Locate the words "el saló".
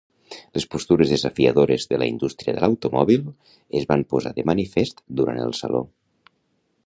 5.45-5.85